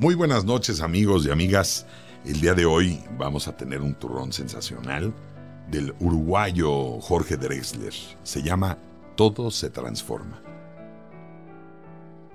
[0.00, 1.84] Muy buenas noches amigos y amigas.
[2.24, 5.12] El día de hoy vamos a tener un turrón sensacional
[5.70, 7.92] del uruguayo Jorge Drexler.
[8.22, 8.78] Se llama
[9.14, 10.40] Todo se transforma.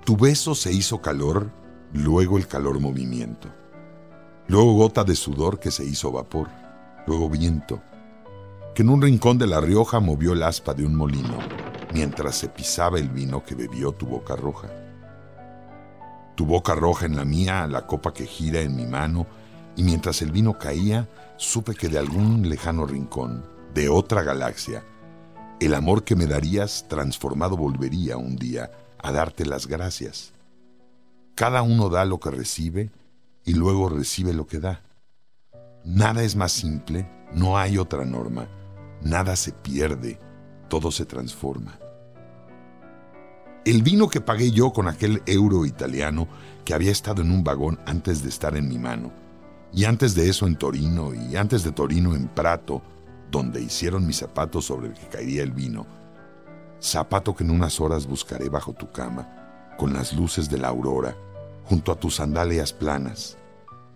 [0.04, 1.50] Tu beso se hizo calor,
[1.92, 3.48] luego el calor movimiento.
[4.46, 6.46] Luego gota de sudor que se hizo vapor,
[7.08, 7.82] luego viento,
[8.76, 11.36] que en un rincón de La Rioja movió el aspa de un molino,
[11.92, 14.85] mientras se pisaba el vino que bebió tu boca roja.
[16.36, 19.26] Tu boca roja en la mía, la copa que gira en mi mano,
[19.74, 23.44] y mientras el vino caía, supe que de algún lejano rincón,
[23.74, 24.84] de otra galaxia,
[25.60, 30.32] el amor que me darías transformado volvería un día a darte las gracias.
[31.34, 32.90] Cada uno da lo que recibe
[33.44, 34.82] y luego recibe lo que da.
[35.84, 38.48] Nada es más simple, no hay otra norma,
[39.02, 40.18] nada se pierde,
[40.68, 41.78] todo se transforma.
[43.66, 46.28] El vino que pagué yo con aquel euro italiano
[46.64, 49.10] que había estado en un vagón antes de estar en mi mano,
[49.72, 52.80] y antes de eso en Torino, y antes de Torino en Prato,
[53.28, 55.84] donde hicieron mis zapatos sobre el que caería el vino,
[56.80, 61.16] zapato que en unas horas buscaré bajo tu cama, con las luces de la aurora,
[61.64, 63.36] junto a tus sandalias planas,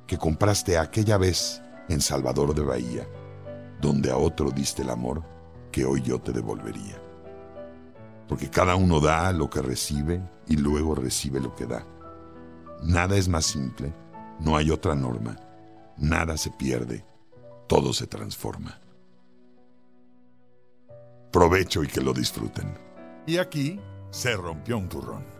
[0.08, 3.06] que compraste aquella vez en Salvador de Bahía,
[3.80, 5.22] donde a otro diste el amor
[5.70, 7.09] que hoy yo te devolvería
[8.30, 11.84] porque cada uno da lo que recibe y luego recibe lo que da.
[12.80, 13.92] Nada es más simple,
[14.38, 15.36] no hay otra norma,
[15.96, 17.04] nada se pierde,
[17.66, 18.80] todo se transforma.
[21.32, 22.72] Provecho y que lo disfruten.
[23.26, 25.39] Y aquí se rompió un turrón.